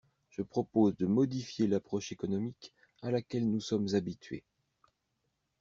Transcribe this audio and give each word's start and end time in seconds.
Je 0.31 0.41
propose 0.41 0.97
de 0.97 1.05
modifier 1.05 1.67
l’approche 1.67 2.11
économique 2.11 2.73
à 3.03 3.11
laquelle 3.11 3.47
nous 3.47 3.59
sommes 3.61 3.93
habitués. 3.93 4.43